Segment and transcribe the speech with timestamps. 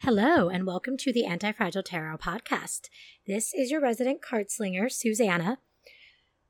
[0.00, 2.88] Hello, and welcome to the Antifragile Tarot podcast.
[3.26, 5.58] This is your resident card slinger, Susannah,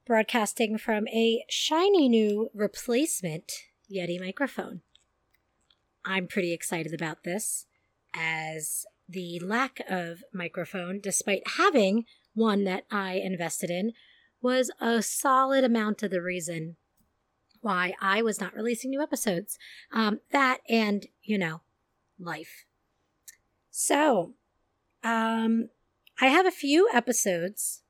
[0.06, 3.52] broadcasting from a shiny new replacement
[3.92, 4.82] Yeti microphone.
[6.04, 7.66] I'm pretty excited about this,
[8.14, 12.04] as the lack of microphone, despite having
[12.34, 13.92] one that I invested in,
[14.40, 16.76] was a solid amount of the reason
[17.60, 19.58] why I was not releasing new episodes.
[19.92, 21.62] Um, that and, you know,
[22.18, 22.64] life.
[23.80, 24.32] So,
[25.04, 25.68] um,
[26.20, 27.84] I have a few episodes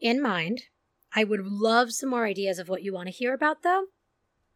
[0.00, 0.62] in mind.
[1.14, 3.84] I would love some more ideas of what you want to hear about, though.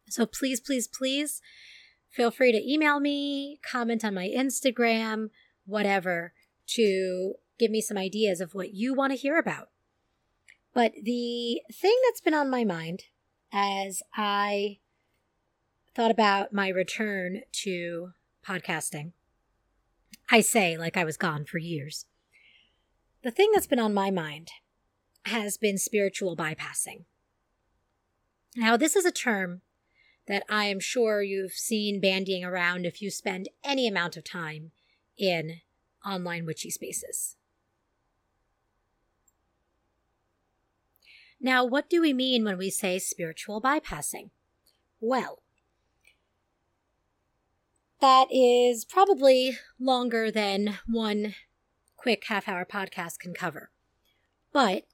[0.09, 1.41] So please, please, please
[2.09, 5.29] feel free to email me, comment on my Instagram,
[5.65, 6.33] whatever,
[6.71, 9.69] to give me some ideas of what you want to hear about.
[10.73, 13.03] But the thing that's been on my mind
[13.53, 14.79] as I
[15.95, 18.09] thought about my return to
[18.45, 19.13] podcasting
[20.29, 22.05] I say like I was gone for years.
[23.23, 24.51] The thing that's been on my mind
[25.25, 27.05] has been spiritual bypassing.
[28.55, 29.61] Now, this is a term
[30.27, 34.71] that I am sure you've seen bandying around if you spend any amount of time
[35.17, 35.61] in
[36.05, 37.35] online witchy spaces.
[41.39, 44.29] Now, what do we mean when we say spiritual bypassing?
[44.99, 45.43] Well,
[48.01, 51.35] that is probably longer than one
[51.95, 53.71] quick half hour podcast can cover.
[54.51, 54.85] But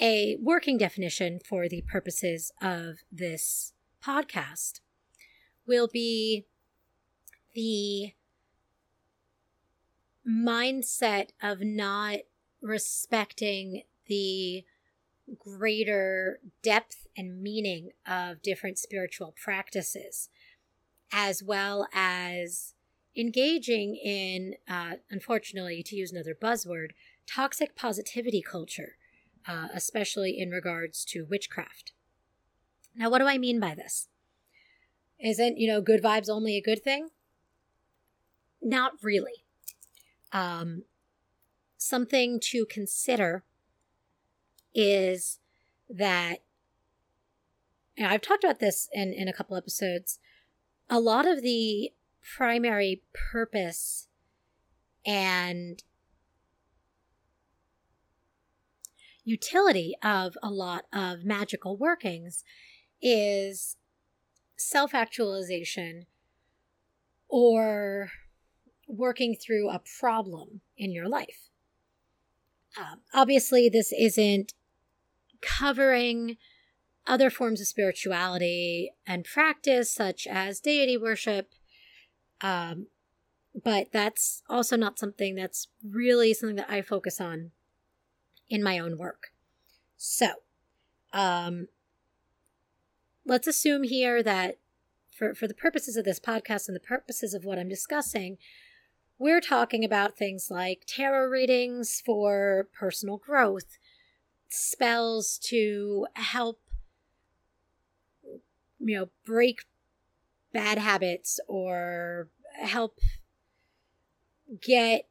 [0.00, 3.72] a working definition for the purposes of this
[4.04, 4.80] podcast
[5.66, 6.46] will be
[7.54, 8.12] the
[10.28, 12.20] mindset of not
[12.60, 14.64] respecting the
[15.38, 20.28] greater depth and meaning of different spiritual practices
[21.16, 22.74] as well as
[23.16, 26.90] engaging in, uh, unfortunately, to use another buzzword,
[27.24, 28.96] toxic positivity culture,
[29.46, 31.92] uh, especially in regards to witchcraft.
[32.96, 34.08] Now, what do I mean by this?
[35.20, 37.10] Isn't, you know, good vibes only a good thing?
[38.60, 39.44] Not really.
[40.32, 40.82] Um,
[41.78, 43.44] something to consider
[44.74, 45.38] is
[45.88, 46.38] that
[47.96, 50.18] I've talked about this in, in a couple episodes
[50.88, 51.92] a lot of the
[52.36, 54.08] primary purpose
[55.06, 55.82] and
[59.24, 62.44] utility of a lot of magical workings
[63.02, 63.76] is
[64.56, 66.06] self actualization
[67.28, 68.10] or
[68.86, 71.50] working through a problem in your life.
[72.78, 74.52] Um, obviously, this isn't
[75.40, 76.36] covering
[77.06, 81.50] other forms of spirituality and practice, such as deity worship.
[82.40, 82.86] Um,
[83.62, 87.52] but that's also not something that's really something that I focus on
[88.48, 89.28] in my own work.
[89.96, 90.28] So,
[91.12, 91.68] um,
[93.24, 94.58] let's assume here that
[95.16, 98.38] for, for the purposes of this podcast and the purposes of what I'm discussing,
[99.18, 103.78] we're talking about things like tarot readings for personal growth,
[104.48, 106.60] spells to help
[108.84, 109.64] you know, break
[110.52, 112.28] bad habits or
[112.60, 112.98] help
[114.62, 115.08] get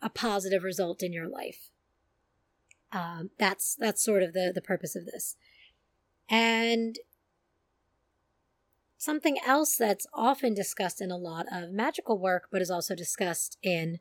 [0.00, 1.70] a positive result in your life.
[2.92, 5.36] Um, that's that's sort of the the purpose of this,
[6.28, 6.96] and
[8.96, 13.58] something else that's often discussed in a lot of magical work, but is also discussed
[13.62, 13.98] in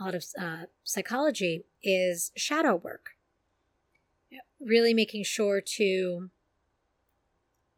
[0.00, 3.10] a lot of uh, psychology, is shadow work.
[4.60, 6.30] Really making sure to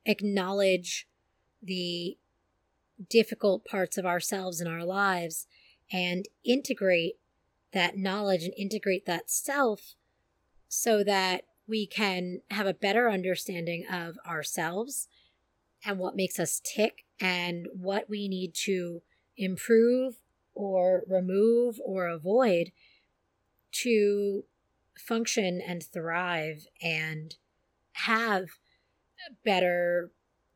[0.07, 1.07] acknowledge
[1.63, 2.17] the
[3.09, 5.47] difficult parts of ourselves and our lives
[5.93, 7.17] and integrate
[7.73, 9.95] that knowledge and integrate that self
[10.69, 15.09] so that we can have a better understanding of ourselves
[15.85, 19.03] and what makes us tick and what we need to
[19.37, 20.17] improve
[20.55, 22.71] or remove or avoid
[23.73, 24.45] to
[24.97, 27.37] function and thrive and
[27.93, 28.47] have
[29.45, 30.11] better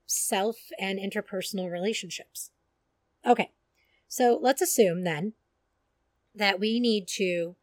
[0.06, 2.50] self and interpersonal relationships.
[3.26, 3.50] Okay,
[4.08, 5.34] so let's assume then
[6.34, 7.56] that we need to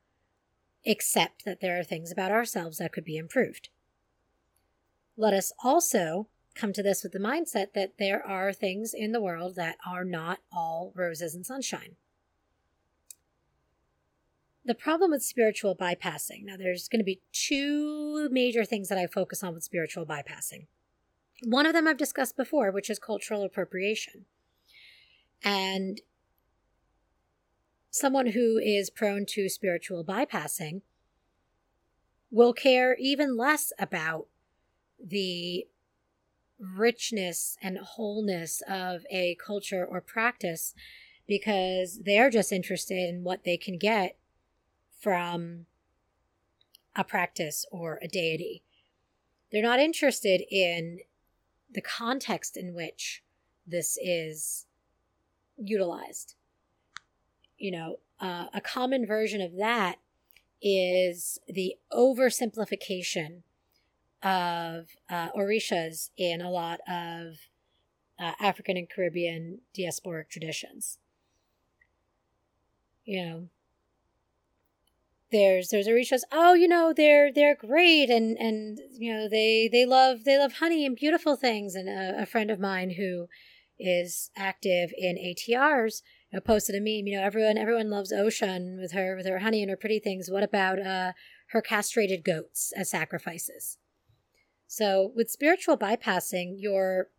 [0.86, 3.70] accept that there are things about ourselves that could be improved.
[5.18, 9.22] Let us also come to this with the mindset that there are things in the
[9.22, 11.96] world that are not all roses and sunshine.
[14.64, 19.06] The problem with spiritual bypassing now, there's going to be two major things that I
[19.06, 20.66] focus on with spiritual bypassing.
[21.44, 24.26] One of them I've discussed before, which is cultural appropriation.
[25.44, 26.02] And
[27.90, 30.82] someone who is prone to spiritual bypassing
[32.32, 34.28] will care even less about
[35.04, 35.68] the
[36.60, 40.74] richness and wholeness of a culture or practice
[41.28, 44.18] because they're just interested in what they can get
[45.00, 45.66] from
[46.96, 48.64] a practice or a deity.
[49.52, 51.00] They're not interested in
[51.76, 53.22] the context in which
[53.68, 54.66] this is
[55.58, 56.36] utilized.
[57.58, 59.98] You know, uh, a common version of that
[60.62, 63.42] is the oversimplification
[64.24, 67.36] of uh, orishas in a lot of
[68.18, 70.98] uh, African and Caribbean diasporic traditions.
[73.04, 73.50] You know,
[75.32, 76.22] there's there's a orishas.
[76.32, 80.54] Oh, you know they're they're great, and and you know they they love they love
[80.54, 81.76] honey and beautiful things.
[81.76, 83.28] And a, a friend of mine who
[83.80, 86.02] is active in ATRs
[86.32, 87.08] you know, posted a meme.
[87.08, 90.30] You know, everyone everyone loves Oshun with her with her honey and her pretty things.
[90.30, 91.14] What about uh,
[91.50, 93.78] her castrated goats as sacrifices?
[94.68, 97.10] So with spiritual bypassing, you're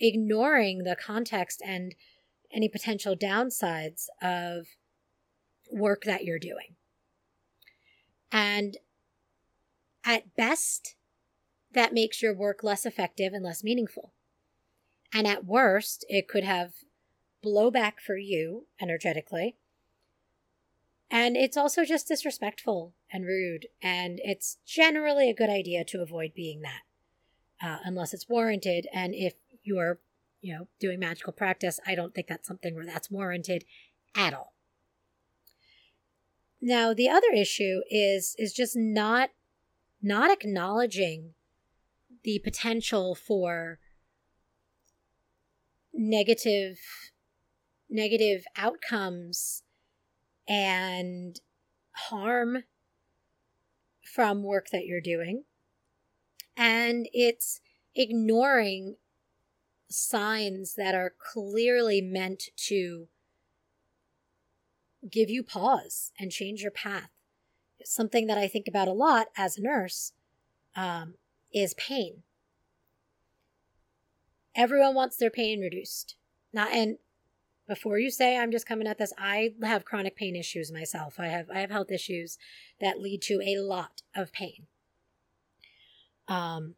[0.00, 1.94] ignoring the context and
[2.52, 4.66] any potential downsides of
[5.70, 6.76] work that you're doing.
[8.32, 8.78] And
[10.04, 10.96] at best,
[11.72, 14.12] that makes your work less effective and less meaningful.
[15.12, 16.72] And at worst, it could have
[17.44, 19.56] blowback for you energetically.
[21.10, 23.66] And it's also just disrespectful and rude.
[23.82, 26.82] And it's generally a good idea to avoid being that,
[27.62, 28.86] uh, unless it's warranted.
[28.94, 30.00] And if you're,
[30.40, 33.64] you know, doing magical practice, I don't think that's something where that's warranted
[34.14, 34.54] at all.
[36.64, 39.30] Now, the other issue is is just not
[40.00, 41.34] not acknowledging
[42.22, 43.80] the potential for
[45.92, 46.78] negative
[47.90, 49.64] negative outcomes
[50.48, 51.40] and
[51.90, 52.62] harm
[54.14, 55.42] from work that you're doing.
[56.56, 57.60] And it's
[57.96, 58.96] ignoring
[59.88, 63.08] signs that are clearly meant to
[65.10, 67.10] give you pause and change your path.
[67.84, 70.12] Something that I think about a lot as a nurse
[70.76, 71.14] um,
[71.52, 72.22] is pain.
[74.54, 76.16] Everyone wants their pain reduced.
[76.52, 76.98] Not and
[77.66, 81.18] before you say I'm just coming at this, I have chronic pain issues myself.
[81.18, 82.38] I have I have health issues
[82.80, 84.66] that lead to a lot of pain.
[86.28, 86.74] Um,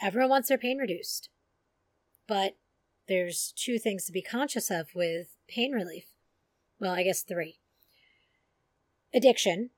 [0.00, 1.30] everyone wants their pain reduced,
[2.26, 2.56] but
[3.08, 6.15] there's two things to be conscious of with pain relief.
[6.78, 7.58] Well, I guess three.
[9.14, 9.70] Addiction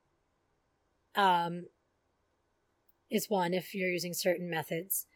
[1.14, 1.66] um,
[3.10, 5.06] is one if you're using certain methods.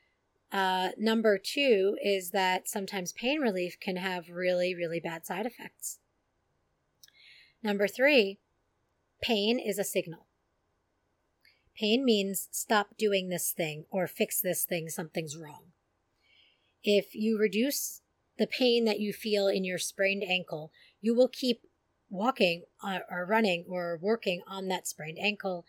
[0.52, 5.98] Uh, number two is that sometimes pain relief can have really, really bad side effects.
[7.62, 8.38] Number three,
[9.22, 10.26] pain is a signal.
[11.74, 15.72] Pain means stop doing this thing or fix this thing, something's wrong.
[16.84, 18.02] If you reduce
[18.38, 20.70] the pain that you feel in your sprained ankle,
[21.00, 21.62] you will keep
[22.12, 25.64] walking uh, or running or working on that sprained ankle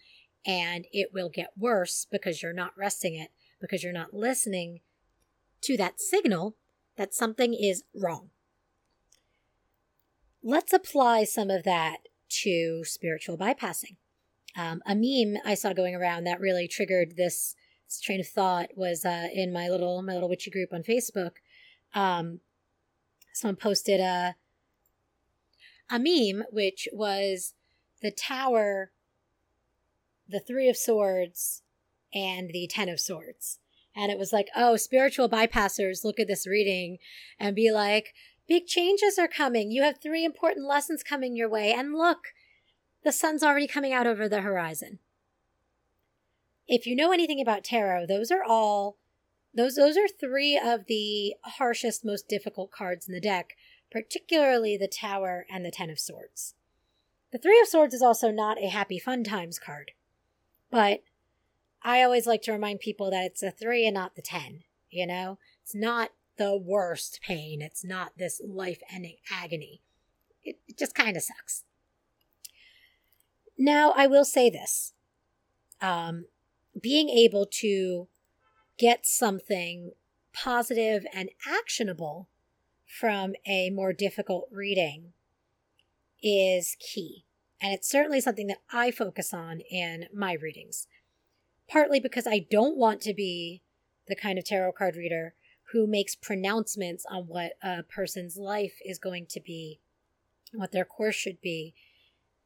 [0.45, 3.31] and it will get worse because you're not resting it
[3.61, 4.81] because you're not listening
[5.61, 6.55] to that signal
[6.97, 8.29] that something is wrong.
[10.43, 11.99] Let's apply some of that
[12.41, 13.95] to spiritual bypassing.
[14.57, 17.55] Um, a meme I saw going around that really triggered this,
[17.87, 21.37] this train of thought was uh, in my little my little witchy group on Facebook.
[21.95, 22.41] Um,
[23.33, 24.35] someone posted a
[25.89, 27.53] a meme which was
[28.01, 28.91] the tower,
[30.27, 31.61] the three of swords,
[32.13, 33.59] and the ten of swords.
[33.95, 36.97] And it was like, oh, spiritual bypassers look at this reading
[37.39, 38.13] and be like,
[38.47, 39.71] big changes are coming.
[39.71, 41.71] You have three important lessons coming your way.
[41.71, 42.33] And look,
[43.03, 44.99] the sun's already coming out over the horizon.
[46.67, 48.97] If you know anything about tarot, those are all
[49.55, 53.55] those those are three of the harshest, most difficult cards in the deck,
[53.93, 56.55] particularly the Tower and the Ten of Swords.
[57.31, 59.91] The Three of Swords is also not a happy fun times card,
[60.71, 61.03] but
[61.83, 64.63] I always like to remind people that it's a three and not the 10.
[64.89, 69.81] You know, it's not the worst pain, it's not this life ending agony.
[70.43, 71.63] It, it just kind of sucks.
[73.57, 74.93] Now, I will say this
[75.81, 76.25] um,
[76.79, 78.07] being able to
[78.79, 79.91] get something
[80.33, 82.27] positive and actionable
[82.99, 85.13] from a more difficult reading
[86.21, 87.25] is key.
[87.61, 90.87] And it's certainly something that I focus on in my readings
[91.69, 93.61] partly because I don't want to be
[94.07, 95.33] the kind of tarot card reader
[95.71, 99.79] who makes pronouncements on what a person's life is going to be
[100.53, 101.73] what their course should be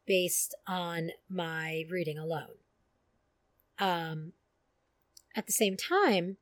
[0.06, 2.56] based on my reading alone.
[3.78, 4.32] Um,
[5.36, 6.38] at the same time,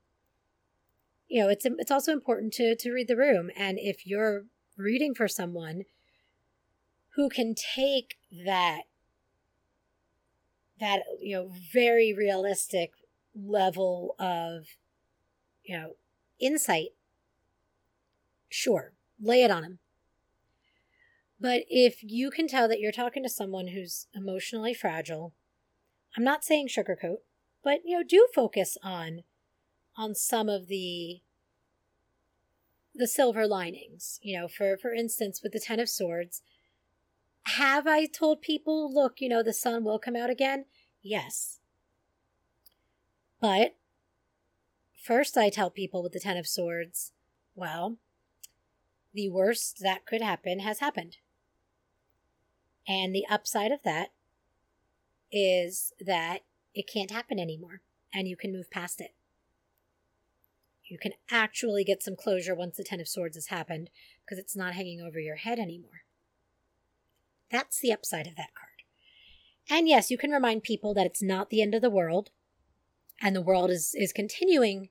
[1.28, 4.45] you know, it's it's also important to to read the room, and if you're
[4.76, 5.83] reading for someone
[7.14, 8.83] who can take that
[10.78, 12.92] that you know very realistic
[13.35, 14.66] level of
[15.64, 15.97] you know
[16.38, 16.90] insight
[18.49, 19.78] sure lay it on them
[21.38, 25.35] but if you can tell that you're talking to someone who's emotionally fragile,
[26.16, 27.18] I'm not saying sugarcoat,
[27.62, 29.23] but you know, do focus on
[29.97, 31.21] on some of the
[32.95, 34.19] the silver linings.
[34.23, 36.43] You know, for for instance, with the Ten of Swords,
[37.45, 40.67] have I told people, look, you know, the sun will come out again?
[41.03, 41.61] Yes.
[43.41, 43.76] But
[45.00, 47.12] first I tell people with the Ten of Swords,
[47.55, 47.97] well,
[49.15, 51.19] the worst that could happen has happened.
[52.88, 54.11] And the upside of that
[55.33, 56.41] is that
[56.75, 57.81] it can't happen anymore
[58.12, 59.15] and you can move past it.
[60.88, 63.90] You can actually get some closure once the Ten of Swords has happened
[64.25, 66.02] because it's not hanging over your head anymore.
[67.50, 68.71] That's the upside of that card.
[69.69, 72.31] And yes, you can remind people that it's not the end of the world
[73.21, 74.90] and the world is, is continuing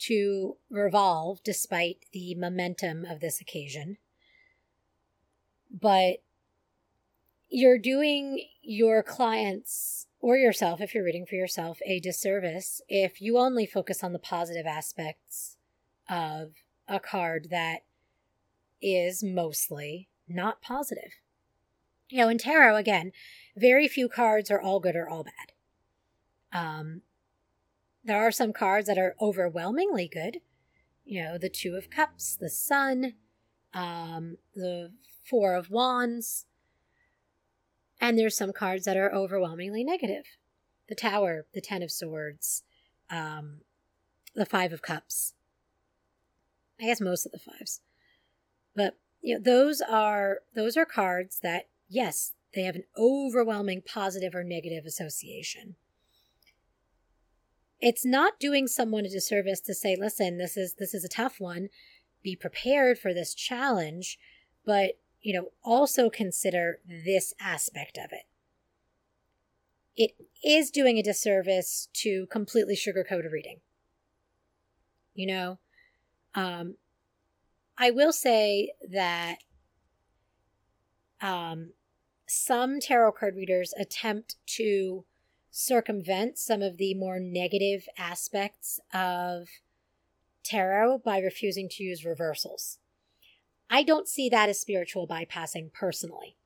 [0.00, 3.98] to revolve despite the momentum of this occasion.
[5.70, 6.22] But
[7.48, 13.36] you're doing your clients or yourself, if you're reading for yourself, a disservice if you
[13.36, 15.56] only focus on the positive aspects
[16.08, 16.52] of
[16.88, 17.80] a card that
[18.80, 21.12] is mostly not positive.
[22.08, 23.10] You know, in tarot, again,
[23.56, 25.52] very few cards are all good or all bad.
[26.52, 27.02] Um,
[28.04, 30.38] there are some cards that are overwhelmingly good.
[31.04, 33.14] You know, the Two of Cups, the Sun,
[33.74, 34.92] um, the
[35.28, 36.46] Four of Wands,
[38.02, 40.24] and there's some cards that are overwhelmingly negative.
[40.88, 42.64] The Tower, the Ten of Swords,
[43.08, 43.60] um,
[44.34, 45.34] the Five of Cups.
[46.80, 47.80] I guess most of the fives.
[48.74, 54.34] But you know, those are those are cards that, yes, they have an overwhelming positive
[54.34, 55.76] or negative association.
[57.80, 61.38] It's not doing someone a disservice to say, listen, this is this is a tough
[61.38, 61.68] one.
[62.20, 64.18] Be prepared for this challenge,
[64.66, 68.26] but you know, also consider this aspect of it.
[69.96, 70.12] It
[70.44, 73.60] is doing a disservice to completely sugarcoat a reading.
[75.14, 75.58] You know,
[76.34, 76.76] um,
[77.78, 79.36] I will say that
[81.20, 81.70] um,
[82.26, 85.04] some tarot card readers attempt to
[85.50, 89.48] circumvent some of the more negative aspects of
[90.42, 92.78] tarot by refusing to use reversals.
[93.72, 96.36] I don't see that as spiritual bypassing personally.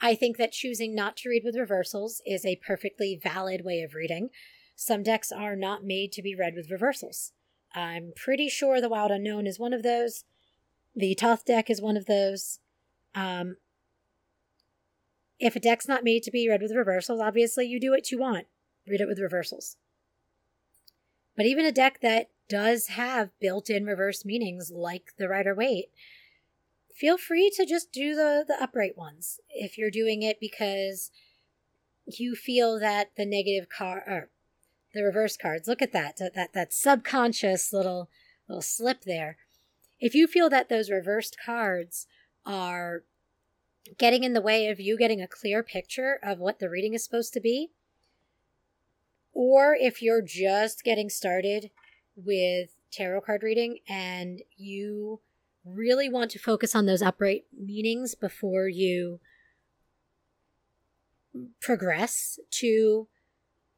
[0.00, 3.94] I think that choosing not to read with reversals is a perfectly valid way of
[3.94, 4.30] reading.
[4.74, 7.32] Some decks are not made to be read with reversals.
[7.74, 10.24] I'm pretty sure the Wild Unknown is one of those.
[10.96, 12.60] The Thoth deck is one of those.
[13.14, 13.58] Um,
[15.38, 18.18] if a deck's not made to be read with reversals, obviously you do what you
[18.18, 18.46] want.
[18.86, 19.76] Read it with reversals.
[21.36, 25.90] But even a deck that does have built in reverse meanings like the Rider Waite
[26.98, 31.10] feel free to just do the the upright ones if you're doing it because
[32.06, 34.30] you feel that the negative card or
[34.94, 38.08] the reverse cards look at that that that subconscious little
[38.48, 39.36] little slip there.
[40.00, 42.06] If you feel that those reversed cards
[42.46, 43.04] are
[43.98, 47.04] getting in the way of you getting a clear picture of what the reading is
[47.04, 47.70] supposed to be
[49.32, 51.70] or if you're just getting started
[52.16, 55.20] with tarot card reading and you
[55.74, 59.20] really want to focus on those upright meanings before you
[61.60, 63.08] progress to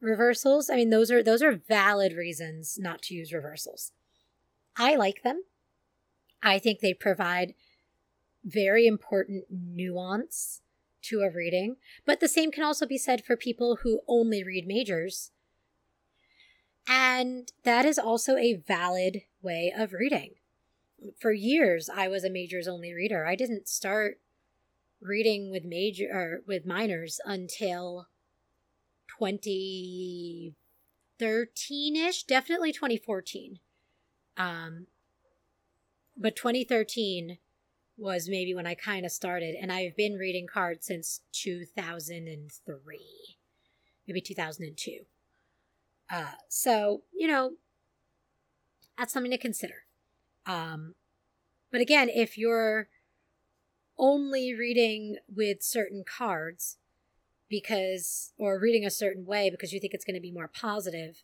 [0.01, 0.71] reversals.
[0.71, 3.93] I mean, those are those are valid reasons not to use reversals.
[4.77, 5.43] I like them.
[6.43, 7.55] I think they provide
[8.45, 10.63] very important nuance
[11.03, 14.67] to a reading, but the same can also be said for people who only read
[14.67, 15.33] majors.
[16.89, 20.33] And that is also a valid way of reading
[21.19, 23.27] for years I was a majors only reader.
[23.27, 24.21] I didn't start
[25.01, 28.07] reading with major or with minors until
[29.21, 30.53] 2013ish,
[32.27, 33.59] definitely 2014.
[34.37, 34.87] Um
[36.17, 37.39] but 2013
[37.97, 42.99] was maybe when I kind of started and I've been reading cards since 2003.
[44.07, 45.01] Maybe 2002.
[46.11, 47.53] Uh so, you know,
[48.99, 49.85] that's something to consider.
[50.47, 50.95] Um,
[51.71, 52.89] but again, if you're
[53.99, 56.79] only reading with certain cards
[57.49, 61.23] because, or reading a certain way because you think it's going to be more positive,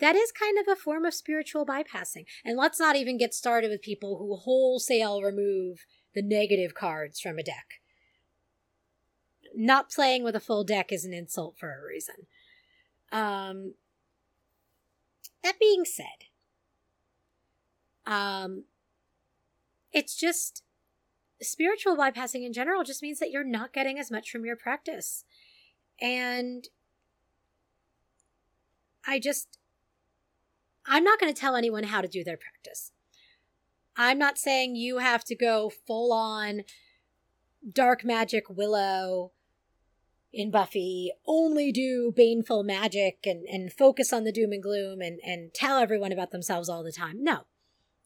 [0.00, 2.24] that is kind of a form of spiritual bypassing.
[2.44, 7.38] And let's not even get started with people who wholesale remove the negative cards from
[7.38, 7.80] a deck.
[9.54, 12.26] Not playing with a full deck is an insult for a reason.
[13.10, 13.74] Um,
[15.42, 16.27] that being said,
[18.08, 18.64] um,
[19.92, 20.62] it's just
[21.40, 25.24] spiritual bypassing in general just means that you're not getting as much from your practice.
[26.00, 26.66] And
[29.06, 29.58] I just,
[30.86, 32.92] I'm not going to tell anyone how to do their practice.
[33.96, 36.62] I'm not saying you have to go full on
[37.70, 39.32] dark magic willow
[40.32, 45.20] in Buffy, only do baneful magic and, and focus on the doom and gloom and,
[45.24, 47.22] and tell everyone about themselves all the time.
[47.22, 47.44] No.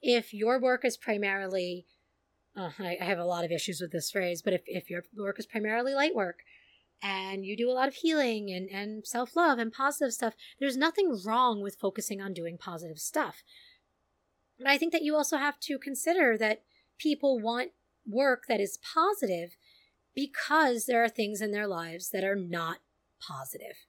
[0.02, 1.86] If your work is primarily,
[2.56, 5.04] uh, I, I have a lot of issues with this phrase, but if, if your
[5.16, 6.40] work is primarily light work
[7.02, 10.76] and you do a lot of healing and, and self love and positive stuff, there's
[10.76, 13.42] nothing wrong with focusing on doing positive stuff.
[14.58, 16.62] But I think that you also have to consider that
[16.98, 17.70] people want
[18.06, 19.56] work that is positive
[20.14, 22.78] because there are things in their lives that are not
[23.20, 23.86] positive.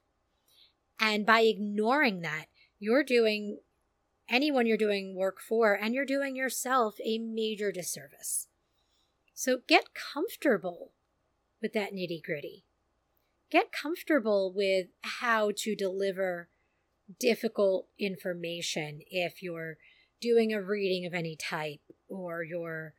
[0.98, 2.46] And by ignoring that,
[2.78, 3.58] you're doing
[4.28, 8.48] anyone you're doing work for and you're doing yourself a major disservice.
[9.34, 10.92] So get comfortable
[11.60, 12.64] with that nitty gritty.
[13.50, 16.48] Get comfortable with how to deliver
[17.18, 19.76] difficult information if you're
[20.20, 22.94] doing a reading of any type or you're,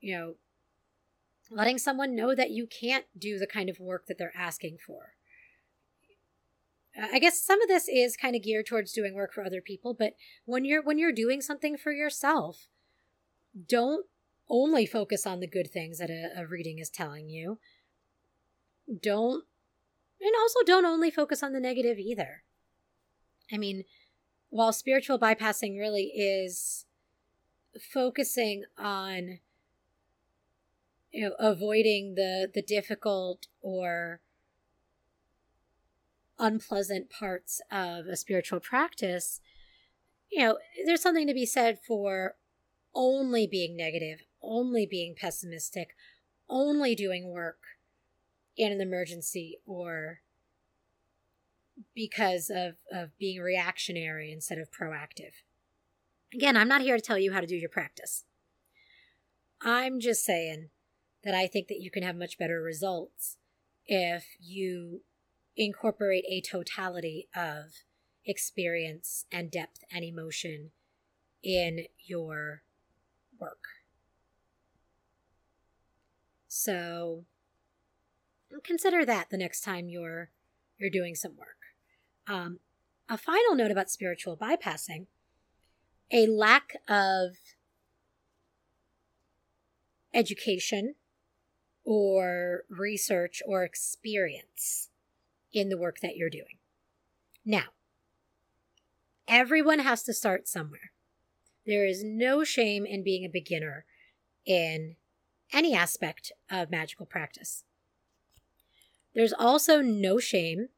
[0.00, 0.34] you know,
[1.50, 5.14] letting someone know that you can't do the kind of work that they're asking for.
[7.00, 9.60] Uh, I guess some of this is kind of geared towards doing work for other
[9.60, 12.68] people, but when you're when you're doing something for yourself,
[13.68, 14.06] don't
[14.48, 17.58] only focus on the good things that a, a reading is telling you.
[19.00, 19.44] Don't
[20.20, 22.42] and also don't only focus on the negative either.
[23.52, 23.84] I mean,
[24.50, 26.86] while spiritual bypassing really is
[27.92, 29.40] focusing on
[31.12, 34.20] you know, avoiding the the difficult or
[36.42, 39.40] unpleasant parts of a spiritual practice
[40.30, 42.34] you know there's something to be said for
[42.94, 45.94] only being negative only being pessimistic
[46.48, 47.58] only doing work
[48.56, 50.20] in an emergency or
[51.94, 55.32] because of, of being reactionary instead of proactive.
[56.34, 58.24] Again, I'm not here to tell you how to do your practice.
[59.60, 60.70] I'm just saying
[61.24, 63.36] that I think that you can have much better results
[63.86, 65.02] if you
[65.56, 67.82] incorporate a totality of
[68.24, 70.70] experience and depth and emotion
[71.42, 72.62] in your
[73.38, 73.64] work.
[76.48, 77.24] So
[78.64, 80.30] consider that the next time you're
[80.78, 81.58] you're doing some work.
[82.26, 82.58] Um,
[83.08, 85.06] a final note about spiritual bypassing:
[86.10, 87.36] a lack of
[90.14, 90.94] education
[91.84, 94.90] or research or experience
[95.52, 96.58] in the work that you're doing.
[97.44, 97.64] Now,
[99.28, 100.92] everyone has to start somewhere.
[101.66, 103.84] There is no shame in being a beginner
[104.44, 104.96] in
[105.52, 107.64] any aspect of magical practice.
[109.14, 110.68] There's also no shame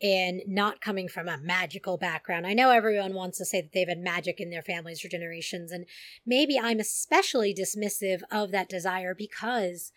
[0.00, 2.46] in not coming from a magical background.
[2.46, 5.72] I know everyone wants to say that they've had magic in their families for generations,
[5.72, 5.86] and
[6.26, 9.92] maybe I'm especially dismissive of that desire because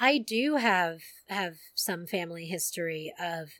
[0.00, 3.50] I do have have some family history of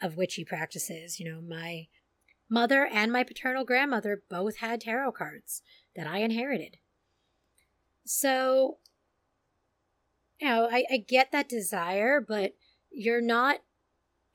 [0.00, 1.18] of witchy practices.
[1.18, 1.88] You know, my
[2.48, 5.62] mother and my paternal grandmother both had tarot cards
[5.96, 6.76] that I inherited.
[8.04, 8.78] So,
[10.40, 12.54] you know, I, I get that desire, but
[12.92, 13.58] you're not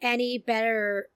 [0.02, 1.10] any better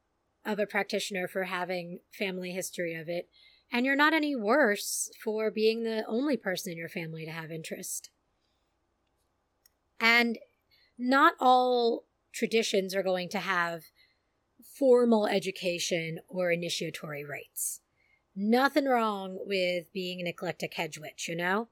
[0.45, 3.27] of a practitioner for having family history of it,
[3.69, 7.51] and you're not any worse for being the only person in your family to have
[7.51, 8.11] interest.
[9.99, 10.37] And
[10.97, 13.83] not all traditions are going to have
[14.77, 17.81] formal education or initiatory rites.
[18.35, 21.69] Nothing wrong with being an eclectic hedge witch, you know?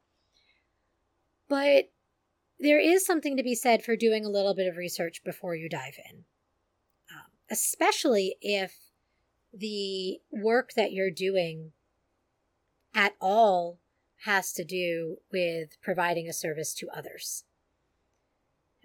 [1.50, 1.90] But
[2.60, 5.68] there is something to be said for doing a little bit of research before you
[5.68, 6.24] dive in,
[7.12, 8.76] um, especially if
[9.54, 11.74] the work that you're doing
[12.96, 13.80] at all
[14.24, 17.44] has to do with providing a service to others.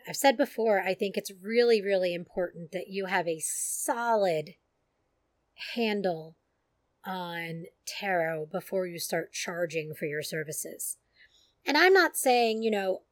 [0.08, 4.54] I've said before, I think it's really, really important that you have a solid
[5.74, 6.36] handle
[7.04, 10.96] on tarot before you start charging for your services.
[11.66, 13.02] And I'm not saying, you know,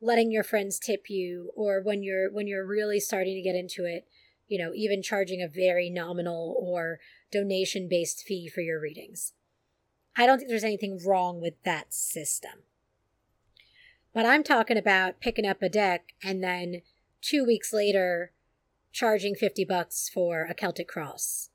[0.00, 3.84] letting your friends tip you or when you're when you're really starting to get into
[3.84, 4.06] it
[4.46, 7.00] you know even charging a very nominal or
[7.32, 9.32] donation based fee for your readings
[10.16, 12.62] i don't think there's anything wrong with that system
[14.18, 16.82] but i'm talking about picking up a deck and then
[17.22, 18.32] two weeks later
[18.92, 21.50] charging 50 bucks for a celtic cross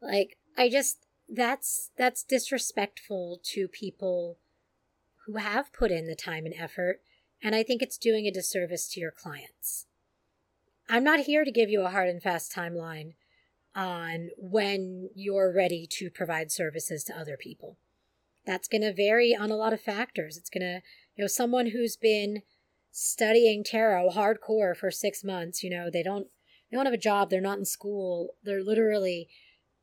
[0.00, 4.38] like i just that's that's disrespectful to people
[5.26, 7.02] who have put in the time and effort
[7.42, 9.86] and I think it's doing a disservice to your clients.
[10.88, 13.14] I'm not here to give you a hard and fast timeline
[13.74, 17.76] on when you're ready to provide services to other people.
[18.46, 20.36] That's going to vary on a lot of factors.
[20.36, 20.82] It's going to,
[21.18, 22.42] you know, someone who's been
[22.90, 26.28] studying tarot hardcore for 6 months, you know, they don't
[26.70, 29.28] they don't have a job, they're not in school, they're literally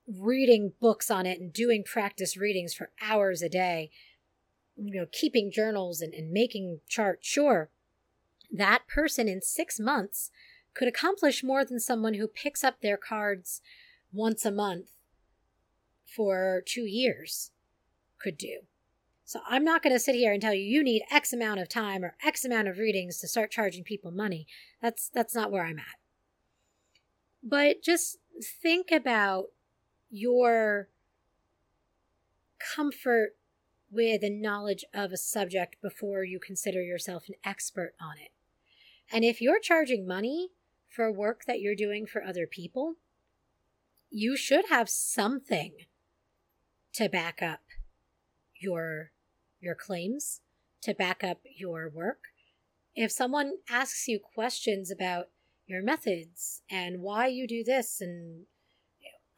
[0.07, 3.91] reading books on it and doing practice readings for hours a day
[4.75, 7.69] you know, keeping journals and, and making charts, sure,
[8.51, 10.31] that person in six months
[10.73, 13.61] could accomplish more than someone who picks up their cards
[14.11, 14.91] once a month
[16.05, 17.51] for two years
[18.19, 18.61] could do.
[19.27, 21.67] So I'm not going to sit here and tell you you need X amount of
[21.67, 24.45] time or X amount of readings to start charging people money.
[24.81, 25.97] That's that's not where I'm at.
[27.41, 29.45] But just think about
[30.11, 30.89] your
[32.75, 33.35] comfort
[33.91, 38.31] with a knowledge of a subject before you consider yourself an expert on it.
[39.11, 40.49] And if you're charging money
[40.87, 42.95] for work that you're doing for other people,
[44.11, 45.73] you should have something
[46.93, 47.61] to back up
[48.55, 49.11] your
[49.59, 50.41] your claims,
[50.81, 52.19] to back up your work.
[52.95, 55.29] If someone asks you questions about
[55.67, 58.45] your methods and why you do this and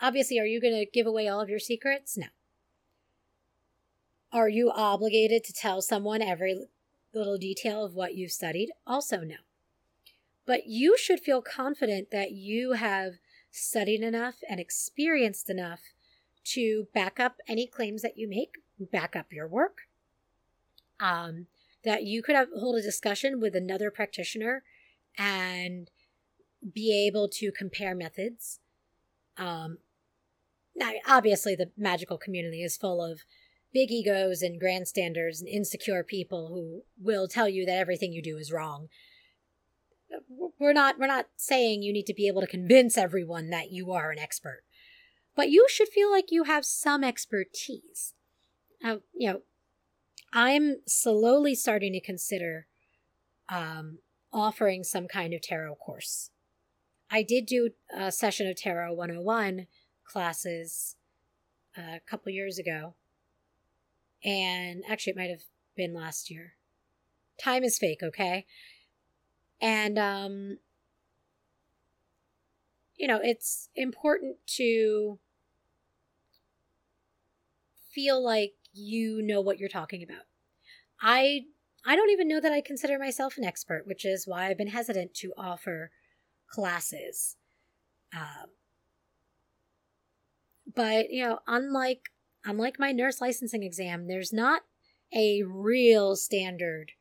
[0.01, 2.17] obviously are you going to give away all of your secrets?
[2.17, 2.27] No.
[4.31, 6.65] Are you obligated to tell someone every
[7.13, 8.71] little detail of what you've studied?
[8.85, 9.37] Also, no.
[10.45, 13.13] But you should feel confident that you have
[13.51, 15.79] studied enough and experienced enough
[16.43, 19.86] to back up any claims that you make, back up your work.
[20.99, 21.47] Um,
[21.83, 24.63] that you could have, hold a discussion with another practitioner
[25.17, 25.89] and
[26.73, 28.59] be able to compare methods.
[29.37, 29.77] Um,
[30.75, 33.21] now, obviously, the magical community is full of
[33.73, 38.37] big egos and grandstanders and insecure people who will tell you that everything you do
[38.37, 38.87] is wrong.
[40.59, 43.91] We're not we're not saying you need to be able to convince everyone that you
[43.91, 44.63] are an expert.
[45.35, 48.13] But you should feel like you have some expertise.
[48.83, 49.41] Uh, you know,
[50.33, 52.67] I'm slowly starting to consider
[53.49, 53.99] um,
[54.33, 56.31] offering some kind of tarot course.
[57.09, 59.67] I did do a session of Tarot 101
[60.05, 60.95] classes
[61.77, 62.95] uh, a couple years ago,
[64.23, 65.43] and actually, it might have
[65.75, 66.53] been last year.
[67.41, 68.45] Time is fake, okay?
[69.61, 70.57] And, um,
[72.97, 75.19] you know, it's important to
[77.93, 80.23] feel like you know what you're talking about.
[81.01, 81.41] I
[81.85, 84.67] I don't even know that I consider myself an expert, which is why I've been
[84.67, 85.91] hesitant to offer
[86.49, 87.37] classes.
[88.13, 88.49] Um,
[90.75, 92.09] but you know, unlike
[92.45, 94.63] unlike my nurse licensing exam, there's not
[95.13, 96.91] a real standard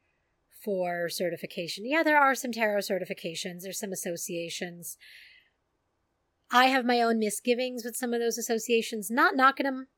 [0.65, 1.85] for certification.
[1.87, 4.97] Yeah, there are some tarot certifications, there's some associations.
[6.51, 9.89] I have my own misgivings with some of those associations, not knocking them,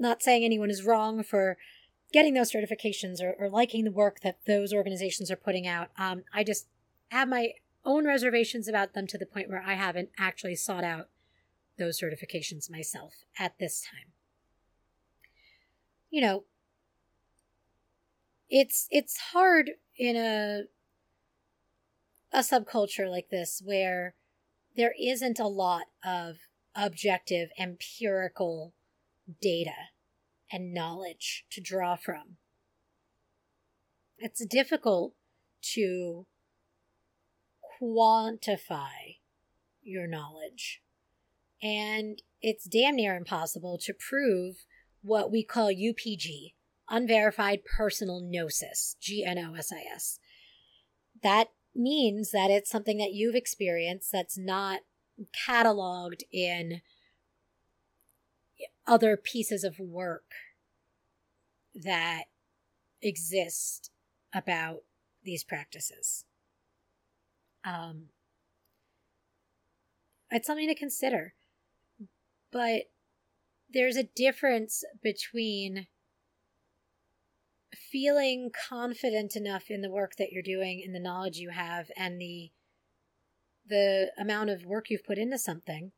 [0.00, 1.56] not saying anyone is wrong for
[2.12, 5.88] getting those certifications or, or liking the work that those organizations are putting out.
[5.96, 6.66] Um, I just
[7.10, 7.52] have my
[7.84, 11.08] own reservations about them to the point where I haven't actually sought out
[11.78, 14.12] those certifications myself at this time
[16.10, 16.44] you know,
[18.48, 20.62] it's it's hard in a
[22.32, 24.14] a subculture like this where
[24.76, 26.36] there isn't a lot of
[26.74, 28.72] objective empirical
[29.40, 29.90] data
[30.50, 32.36] and knowledge to draw from.
[34.18, 35.14] It's difficult
[35.74, 36.26] to
[37.82, 39.18] quantify
[39.82, 40.82] your knowledge.
[41.62, 44.64] And it's damn near impossible to prove
[45.02, 46.54] what we call UPG,
[46.88, 50.18] unverified personal gnosis, G N O S I S.
[51.22, 54.80] That means that it's something that you've experienced that's not
[55.46, 56.80] cataloged in
[58.86, 60.32] other pieces of work
[61.74, 62.24] that
[63.02, 63.90] exist
[64.34, 64.80] about
[65.22, 66.24] these practices.
[67.64, 68.06] Um,
[70.30, 71.34] it's something to consider.
[72.52, 72.84] But
[73.72, 75.86] there's a difference between
[77.74, 82.20] feeling confident enough in the work that you're doing and the knowledge you have and
[82.20, 82.50] the
[83.66, 85.92] the amount of work you've put into something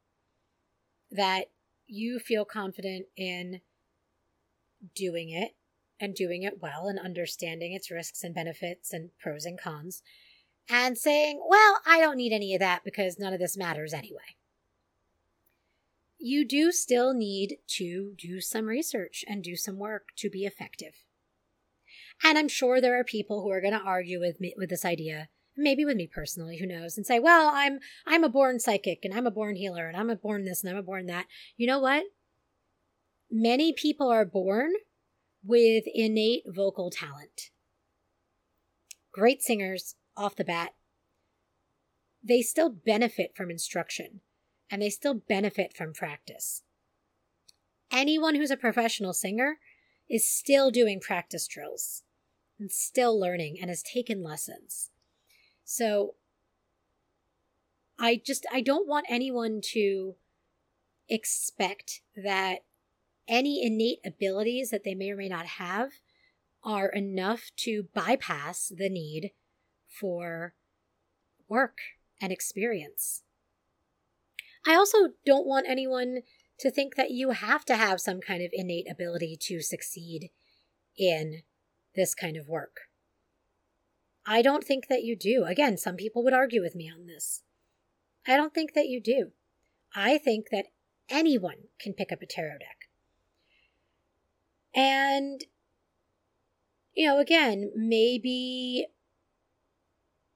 [1.10, 1.46] that
[1.92, 3.60] you feel confident in
[4.96, 5.54] doing it
[6.00, 10.02] and doing it well and understanding its risks and benefits and pros and cons
[10.70, 14.36] and saying, well, I don't need any of that because none of this matters anyway.
[16.18, 20.94] You do still need to do some research and do some work to be effective.
[22.24, 24.84] And I'm sure there are people who are going to argue with me with this
[24.84, 29.04] idea, maybe with me personally, who knows, and say, "Well, I'm I'm a born psychic
[29.04, 31.26] and I'm a born healer and I'm a born this and I'm a born that."
[31.56, 32.04] You know what?
[33.30, 34.72] Many people are born
[35.44, 37.50] with innate vocal talent.
[39.12, 40.74] Great singers off the bat.
[42.22, 44.20] They still benefit from instruction
[44.70, 46.62] and they still benefit from practice.
[47.90, 49.58] Anyone who's a professional singer
[50.08, 52.04] is still doing practice drills
[52.58, 54.91] and still learning and has taken lessons.
[55.64, 56.14] So
[57.98, 60.16] I just I don't want anyone to
[61.08, 62.64] expect that
[63.28, 65.90] any innate abilities that they may or may not have
[66.64, 69.30] are enough to bypass the need
[69.88, 70.54] for
[71.48, 71.78] work
[72.20, 73.22] and experience.
[74.66, 76.22] I also don't want anyone
[76.58, 80.30] to think that you have to have some kind of innate ability to succeed
[80.96, 81.42] in
[81.94, 82.91] this kind of work.
[84.26, 85.44] I don't think that you do.
[85.44, 87.42] Again, some people would argue with me on this.
[88.26, 89.32] I don't think that you do.
[89.94, 90.66] I think that
[91.10, 92.88] anyone can pick up a tarot deck.
[94.74, 95.44] And,
[96.94, 98.86] you know, again, maybe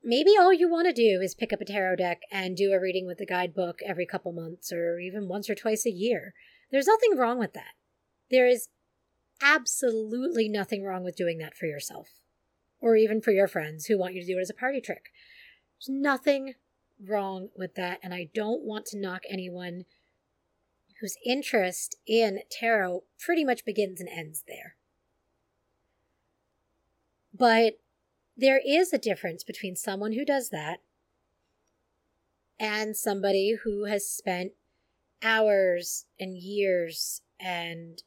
[0.03, 2.81] maybe all you want to do is pick up a tarot deck and do a
[2.81, 6.35] reading with the guidebook every couple months or even once or twice a year.
[6.71, 7.75] There's nothing wrong with that.
[8.31, 8.69] There is
[9.43, 12.16] absolutely nothing wrong with doing that for yourself
[12.81, 15.11] or even for your friends who want you to do it as a party trick.
[15.79, 16.55] There's nothing
[17.05, 19.85] wrong with that, and I don't want to knock anyone
[21.01, 24.77] whose interest in tarot pretty much begins and ends there.
[27.35, 27.79] But
[28.37, 30.81] there is a difference between someone who does that
[32.59, 34.53] and somebody who has spent
[35.23, 38.03] hours and years and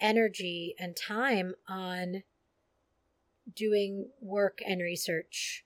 [0.00, 2.22] energy and time on
[3.54, 5.64] doing work and research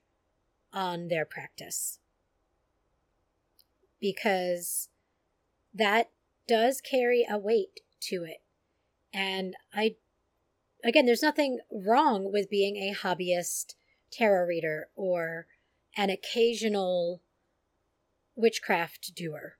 [0.73, 1.99] on their practice.
[4.01, 4.89] Because
[5.75, 6.11] that
[6.47, 8.43] does carry a weight to it.
[9.13, 9.97] And I
[10.85, 13.75] again, there's nothing wrong with being a hobbyist
[14.11, 15.47] tarot reader or
[15.97, 17.21] an occasional
[18.35, 19.57] witchcraft doer.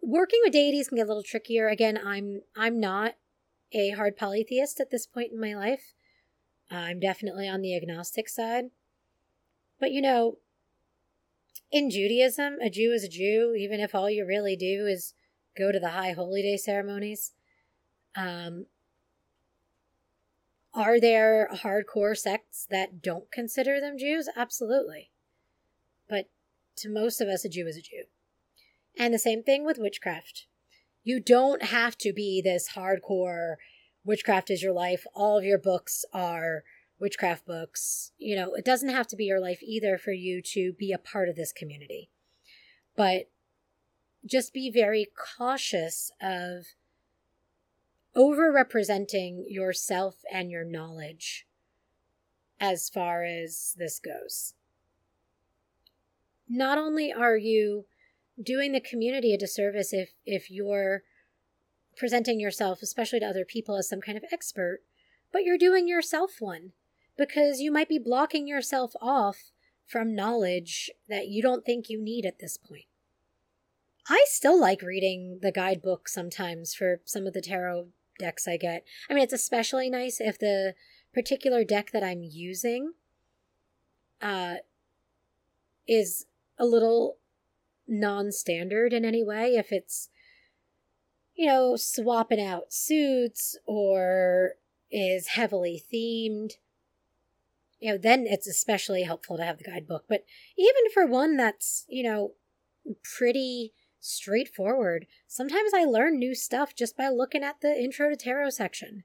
[0.00, 1.68] Working with deities can get a little trickier.
[1.68, 3.14] Again, I'm I'm not
[3.72, 5.94] a hard polytheist at this point in my life.
[6.70, 8.66] I'm definitely on the agnostic side.
[9.80, 10.38] But you know,
[11.70, 15.14] in Judaism, a Jew is a Jew, even if all you really do is
[15.56, 17.32] go to the high holy day ceremonies.
[18.16, 18.66] Um,
[20.74, 24.28] are there hardcore sects that don't consider them Jews?
[24.36, 25.10] Absolutely.
[26.08, 26.28] But
[26.76, 28.04] to most of us, a Jew is a Jew.
[28.98, 30.46] And the same thing with witchcraft.
[31.04, 33.56] You don't have to be this hardcore
[34.04, 35.06] witchcraft is your life.
[35.14, 36.64] All of your books are
[36.98, 38.12] witchcraft books.
[38.18, 40.98] You know, it doesn't have to be your life either for you to be a
[40.98, 42.10] part of this community.
[42.96, 43.30] But
[44.26, 45.08] just be very
[45.38, 46.66] cautious of
[48.14, 51.46] over representing yourself and your knowledge
[52.60, 54.54] as far as this goes.
[56.48, 57.84] Not only are you
[58.42, 61.02] doing the community a disservice if if you're
[61.98, 64.80] presenting yourself especially to other people as some kind of expert,
[65.32, 66.72] but you're doing yourself one
[67.16, 69.50] because you might be blocking yourself off
[69.86, 72.84] from knowledge that you don't think you need at this point.
[74.08, 78.84] I still like reading the guidebook sometimes for some of the tarot decks I get.
[79.10, 80.74] I mean, it's especially nice if the
[81.12, 82.92] particular deck that I'm using
[84.22, 84.56] uh,
[85.86, 86.26] is
[86.58, 87.16] a little
[87.86, 89.56] non standard in any way.
[89.56, 90.08] If it's,
[91.38, 94.54] you know, swapping out suits or
[94.90, 96.54] is heavily themed,
[97.78, 100.06] you know, then it's especially helpful to have the guidebook.
[100.08, 100.24] But
[100.58, 102.32] even for one that's, you know,
[103.04, 105.06] pretty straightforward.
[105.28, 109.04] Sometimes I learn new stuff just by looking at the intro to tarot section.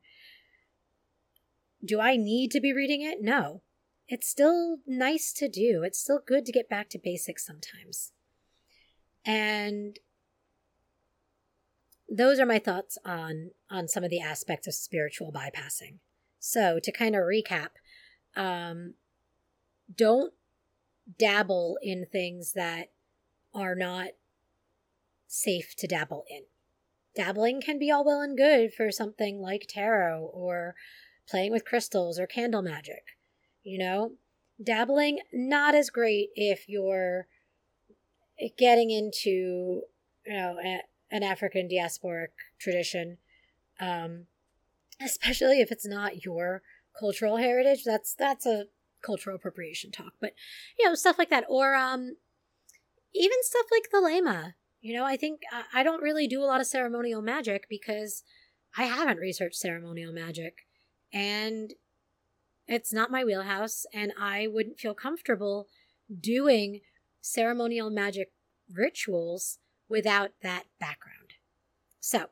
[1.85, 3.19] Do I need to be reading it?
[3.21, 3.61] No.
[4.07, 5.83] It's still nice to do.
[5.83, 8.11] It's still good to get back to basics sometimes.
[9.23, 9.99] And
[12.13, 15.97] those are my thoughts on on some of the aspects of spiritual bypassing
[16.39, 17.69] So, to kind of recap,
[18.35, 18.93] um,
[19.93, 20.33] don't
[21.17, 22.91] dabble in things that
[23.53, 24.09] are not
[25.27, 26.43] safe to dabble in.
[27.15, 30.75] Dabbling can be all well and good for something like tarot or
[31.27, 33.17] playing with crystals or candle magic.
[33.63, 34.11] You know,
[34.61, 37.27] dabbling not as great if you're
[38.57, 39.83] getting into
[40.25, 40.57] you know
[41.13, 43.19] an African diasporic tradition,
[43.79, 44.25] um,
[44.99, 46.63] especially if it's not your
[46.99, 47.83] cultural heritage.
[47.85, 48.65] That's that's a
[49.05, 50.33] cultural appropriation talk, but
[50.77, 52.17] you know stuff like that, or um,
[53.13, 54.55] even stuff like Thelema.
[54.81, 58.23] You know, I think I, I don't really do a lot of ceremonial magic because
[58.75, 60.65] I haven't researched ceremonial magic,
[61.13, 61.73] and
[62.67, 65.67] it's not my wheelhouse, and I wouldn't feel comfortable
[66.19, 66.81] doing
[67.21, 68.31] ceremonial magic
[68.73, 71.33] rituals without that background.
[71.99, 72.27] So,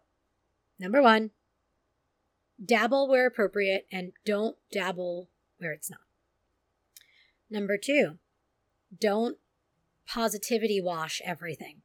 [0.79, 1.31] number one,
[2.63, 5.99] dabble where appropriate and don't dabble where it's not.
[7.49, 8.17] Number two,
[8.99, 9.37] don't
[10.07, 11.81] positivity wash everything.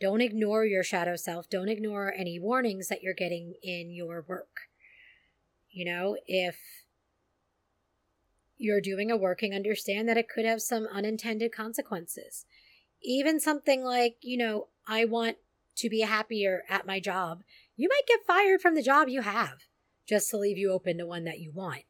[0.00, 1.48] Don't ignore your shadow self.
[1.50, 4.62] Don't ignore any warnings that you're getting in your work.
[5.70, 6.58] You know, if
[8.56, 12.46] you're doing a working, understand that it could have some unintended consequences.
[13.02, 15.36] Even something like, you know, I want
[15.76, 17.42] to be happier at my job.
[17.76, 19.64] You might get fired from the job you have
[20.06, 21.82] just to leave you open to one that you want.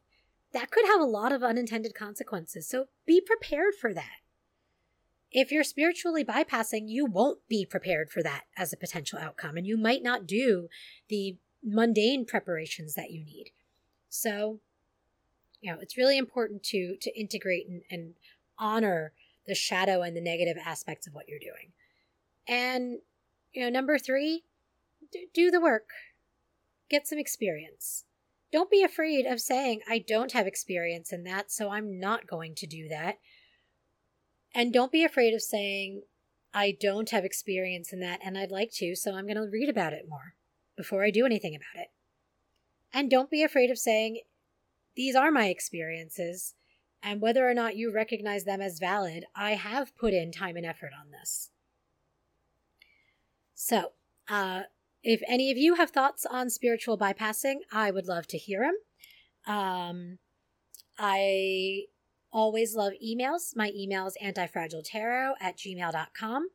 [0.53, 2.67] That could have a lot of unintended consequences.
[2.67, 4.19] So be prepared for that.
[5.31, 9.65] If you're spiritually bypassing, you won't be prepared for that as a potential outcome, and
[9.65, 10.67] you might not do
[11.07, 13.51] the mundane preparations that you need.
[14.09, 14.59] So
[15.61, 18.13] you know it's really important to to integrate and, and
[18.57, 19.13] honor
[19.47, 21.71] the shadow and the negative aspects of what you're doing.
[22.47, 22.99] And
[23.53, 24.43] you know number three
[25.33, 25.89] do the work.
[26.89, 28.05] Get some experience.
[28.51, 32.55] Don't be afraid of saying i don't have experience in that so i'm not going
[32.55, 33.17] to do that.
[34.53, 36.03] And don't be afraid of saying
[36.53, 39.69] i don't have experience in that and i'd like to so i'm going to read
[39.69, 40.35] about it more
[40.75, 41.89] before i do anything about it.
[42.93, 44.21] And don't be afraid of saying
[44.95, 46.55] these are my experiences,
[47.03, 50.65] and whether or not you recognize them as valid, I have put in time and
[50.65, 51.49] effort on this.
[53.55, 53.93] So,
[54.29, 54.63] uh,
[55.03, 59.55] if any of you have thoughts on spiritual bypassing, I would love to hear them.
[59.55, 60.17] Um,
[60.97, 61.85] I
[62.31, 63.55] always love emails.
[63.55, 66.49] My email is antifragiletarot at gmail.com.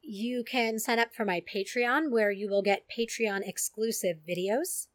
[0.00, 4.86] You can sign up for my Patreon, where you will get Patreon exclusive videos.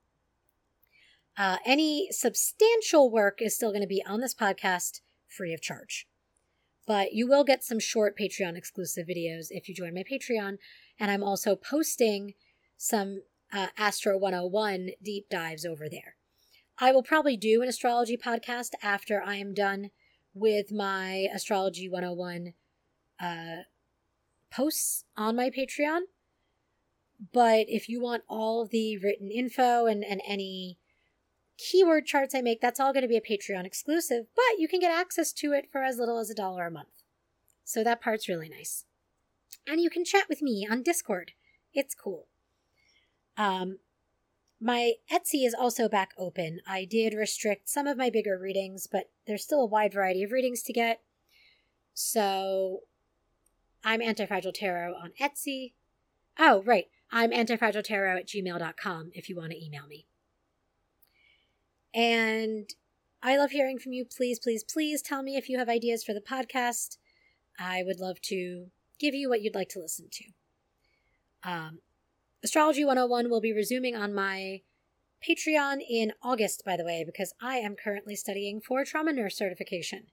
[1.38, 6.08] Uh, any substantial work is still going to be on this podcast free of charge.
[6.86, 10.58] But you will get some short Patreon exclusive videos if you join my Patreon.
[11.00, 12.34] And I'm also posting
[12.78, 13.22] some
[13.54, 16.16] uh, Astro 101 deep dives over there.
[16.80, 19.92] I will probably do an astrology podcast after I am done
[20.34, 22.54] with my Astrology 101
[23.20, 23.64] uh,
[24.52, 26.02] posts on my Patreon.
[27.32, 30.80] But if you want all the written info and, and any
[31.70, 34.80] keyword charts I make, that's all going to be a Patreon exclusive, but you can
[34.80, 36.90] get access to it for as little as a dollar a month.
[37.64, 38.86] So that part's really nice.
[39.68, 41.32] And you can chat with me on Discord.
[41.74, 42.28] It's cool.
[43.38, 43.78] Um,
[44.60, 46.60] my Etsy is also back open.
[46.68, 50.32] I did restrict some of my bigger readings, but there's still a wide variety of
[50.32, 51.02] readings to get.
[51.94, 52.82] So
[53.84, 55.74] I'm Antifragile Tarot on Etsy.
[56.40, 56.88] Oh, right.
[57.12, 60.08] I'm antifragiletarot at gmail.com if you want to email me.
[61.94, 62.70] And
[63.22, 64.06] I love hearing from you.
[64.06, 66.98] Please, please, please tell me if you have ideas for the podcast.
[67.60, 68.68] I would love to
[69.00, 70.26] give you what you'd like to listen to.
[71.44, 71.80] Um,
[72.44, 74.62] Astrology 101 will be resuming on my
[75.28, 80.08] Patreon in August, by the way, because I am currently studying for trauma nurse certification.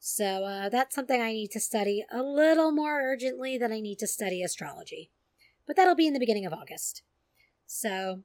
[0.00, 4.00] So uh, that's something I need to study a little more urgently than I need
[4.00, 5.12] to study astrology.
[5.64, 7.02] But that'll be in the beginning of August.
[7.66, 8.24] So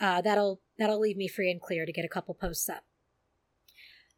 [0.00, 2.84] uh, that'll that'll leave me free and clear to get a couple posts up.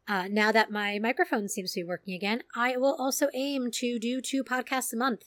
[0.07, 3.99] Uh, now that my microphone seems to be working again, I will also aim to
[3.99, 5.25] do two podcasts a month.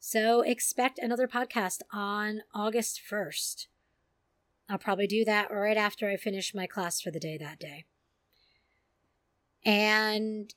[0.00, 3.66] So expect another podcast on August 1st.
[4.68, 7.86] I'll probably do that right after I finish my class for the day that day.
[9.64, 10.54] And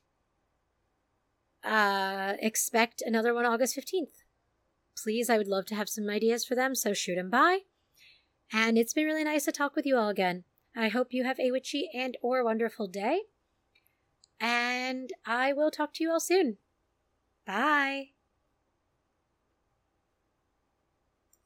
[1.63, 4.23] uh, expect another one August 15th.
[5.01, 7.59] Please, I would love to have some ideas for them, so shoot them by.
[8.53, 10.43] And it's been really nice to talk with you all again.
[10.75, 13.23] I hope you have a witchy and or wonderful day.
[14.39, 16.57] And I will talk to you all soon.
[17.45, 18.09] Bye.